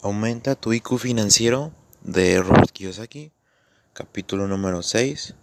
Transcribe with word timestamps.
Aumenta 0.00 0.54
tu 0.54 0.72
IQ 0.72 0.96
financiero 0.96 1.72
de 2.02 2.40
Robert 2.40 2.70
Kiyosaki, 2.70 3.32
capítulo 3.94 4.46
número 4.46 4.84
6, 4.84 5.34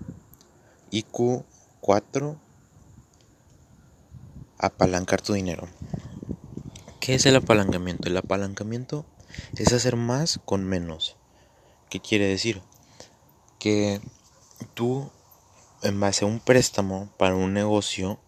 IQ 0.92 1.44
4, 1.82 2.40
apalancar 4.58 5.20
tu 5.20 5.34
dinero. 5.34 5.68
¿Qué 7.02 7.16
es 7.16 7.26
el 7.26 7.36
apalancamiento? 7.36 8.08
El 8.08 8.16
apalancamiento 8.16 9.06
es 9.58 9.74
hacer 9.74 9.98
más 9.98 10.40
con 10.46 10.64
menos. 10.64 11.18
¿Qué 11.90 12.00
quiere 12.00 12.26
decir? 12.26 12.62
Que 13.60 14.00
tú, 14.74 15.12
en 15.82 16.00
base 16.00 16.24
a 16.24 16.30
un 16.30 16.40
préstamo 16.40 17.10
para 17.18 17.36
un 17.36 17.52
negocio, 17.52 18.22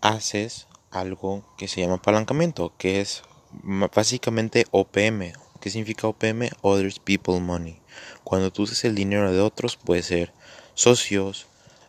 haces 0.00 0.68
algo 0.90 1.44
que 1.58 1.68
se 1.68 1.82
llama 1.82 1.96
apalancamiento, 1.96 2.72
que 2.78 3.02
es 3.02 3.24
básicamente 3.52 4.66
OPM. 4.70 5.32
¿Qué 5.60 5.70
significa 5.70 6.06
OPM? 6.06 6.50
Others 6.62 6.98
People 7.00 7.40
Money. 7.40 7.80
Cuando 8.24 8.52
tú 8.52 8.62
usas 8.62 8.84
el 8.84 8.94
dinero 8.94 9.32
de 9.32 9.40
otros, 9.40 9.76
puede 9.76 10.02
ser 10.02 10.32
socios, 10.74 11.46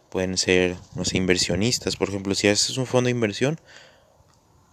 pueden 0.10 0.38
ser, 0.38 0.76
no 0.96 1.06
sé, 1.06 1.18
inversionistas. 1.18 1.96
Por 1.96 2.10
ejemplo, 2.10 2.34
si 2.36 2.48
haces 2.48 2.78
un 2.78 2.88
fondo 2.88 3.08
de 3.08 3.12
inversión, 3.12 3.60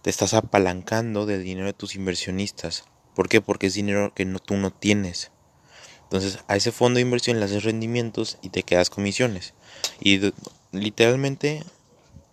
te 0.01 0.09
estás 0.09 0.33
apalancando 0.33 1.25
del 1.25 1.43
dinero 1.43 1.67
de 1.67 1.73
tus 1.73 1.95
inversionistas. 1.95 2.85
¿Por 3.15 3.29
qué? 3.29 3.41
Porque 3.41 3.67
es 3.67 3.73
dinero 3.73 4.13
que 4.15 4.25
no, 4.25 4.39
tú 4.39 4.55
no 4.57 4.71
tienes. 4.71 5.31
Entonces, 6.03 6.39
a 6.47 6.55
ese 6.55 6.71
fondo 6.71 6.97
de 6.97 7.01
inversión 7.01 7.39
le 7.39 7.45
haces 7.45 7.63
rendimientos 7.63 8.37
y 8.41 8.49
te 8.49 8.63
quedas 8.63 8.89
comisiones. 8.89 9.53
Y 9.99 10.33
literalmente 10.71 11.63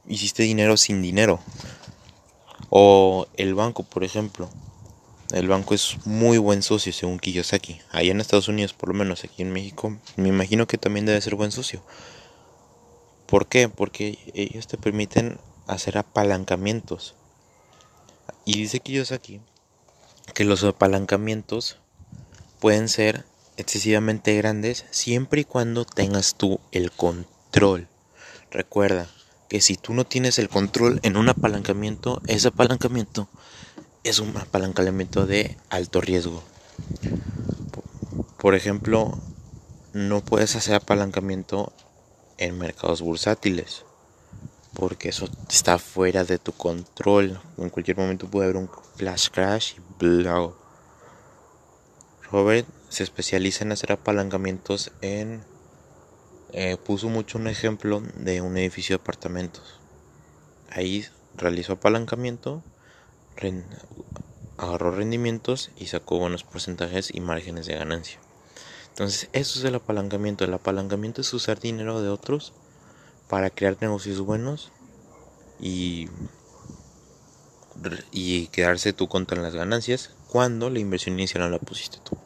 hiciste 0.07 0.43
dinero 0.43 0.77
sin 0.77 1.03
dinero. 1.03 1.41
O 2.77 3.29
el 3.37 3.55
banco, 3.55 3.85
por 3.85 4.03
ejemplo. 4.03 4.51
El 5.31 5.47
banco 5.47 5.75
es 5.75 6.05
muy 6.07 6.39
buen 6.39 6.61
socio 6.61 6.93
según 6.93 7.21
Kiyosaki. 7.21 7.81
Allá 7.93 8.11
en 8.11 8.21
Estados 8.21 8.49
Unidos, 8.49 8.73
por 8.73 8.89
lo 8.89 8.97
menos 8.97 9.23
aquí 9.23 9.43
en 9.43 9.53
México, 9.53 9.97
me 10.17 10.29
imagino 10.29 10.67
que 10.67 10.77
también 10.77 11.07
debe 11.07 11.21
ser 11.21 11.37
buen 11.37 11.53
socio. 11.53 11.85
¿Por 13.27 13.47
qué? 13.47 13.69
Porque 13.69 14.19
ellos 14.35 14.67
te 14.67 14.77
permiten 14.77 15.39
hacer 15.69 15.99
apalancamientos. 15.99 17.15
Y 18.45 18.59
dice 18.59 18.81
Kiyosaki 18.81 19.41
que 20.35 20.43
los 20.43 20.65
apalancamientos 20.65 21.79
pueden 22.59 22.89
ser 22.89 23.25
excesivamente 23.57 24.37
grandes 24.37 24.85
siempre 24.91 25.43
y 25.43 25.45
cuando 25.45 25.85
tengas 25.85 26.35
tú 26.35 26.59
el 26.73 26.91
control. 26.91 27.87
Recuerda, 28.51 29.09
que 29.49 29.61
si 29.61 29.77
tú 29.77 29.95
no 29.95 30.05
tienes 30.05 30.39
el 30.39 30.49
control 30.49 31.01
en 31.03 31.17
un 31.17 31.29
apalancamiento, 31.29 32.21
ese 32.27 32.49
apalancamiento 32.49 33.29
es 34.03 34.19
un 34.19 34.37
apalancamiento 34.37 35.27
de 35.27 35.57
alto 35.71 36.01
riesgo. 36.01 36.43
Por 38.39 38.55
ejemplo, 38.55 39.19
no 39.93 40.21
puedes 40.21 40.57
hacer 40.57 40.75
apalancamiento 40.75 41.73
en 42.39 42.59
mercados 42.59 43.01
bursátiles 43.01 43.85
porque 44.75 45.09
eso 45.09 45.29
está 45.49 45.79
fuera 45.79 46.25
de 46.25 46.39
tu 46.39 46.53
control. 46.53 47.41
En 47.57 47.71
cualquier 47.71 47.97
momento 47.97 48.29
puede 48.29 48.47
haber 48.47 48.57
un 48.57 48.71
flash 48.97 49.29
crash 49.31 49.75
y 49.77 49.81
bla. 49.99 50.51
Robert 52.31 52.67
se 52.89 53.05
especializa 53.05 53.65
en 53.65 53.73
hacer 53.73 53.93
apalancamientos 53.93 54.93
en 55.01 55.45
eh, 56.57 56.77
puso 56.77 57.09
mucho 57.09 57.37
un 57.37 57.49
ejemplo 57.49 58.01
de 58.17 58.41
un 58.41 58.57
edificio 58.57 58.97
de 58.97 59.03
apartamentos. 59.03 59.81
Ahí 60.71 61.05
realizó 61.37 61.73
apalancamiento, 61.73 62.63
agarró 64.57 64.93
rendimientos 64.93 65.71
y 65.77 65.87
sacó 65.87 66.19
buenos 66.19 66.45
porcentajes 66.45 67.13
y 67.13 67.21
márgenes 67.21 67.67
de 67.67 67.75
ganancia. 67.75 68.21
Entonces, 68.91 69.29
eso 69.33 69.59
es 69.59 69.65
el 69.65 69.75
apalancamiento. 69.75 70.45
El 70.45 70.55
apalancamiento 70.55 71.23
es 71.23 71.35
usar 71.35 71.59
dinero 71.59 72.01
de 72.01 72.09
otros 72.09 72.53
para 73.29 73.51
crear 73.51 73.77
negocios 73.81 74.21
buenos 74.21 74.71
y, 75.61 76.09
y 78.13 78.47
quedarse 78.47 78.93
tú 78.93 79.09
contra 79.09 79.43
las 79.43 79.57
ganancias 79.57 80.11
cuando 80.31 80.71
la 80.71 80.79
inversión 80.79 81.19
inicial 81.19 81.51
la 81.51 81.59
pusiste 81.59 81.99
tú. 82.05 82.24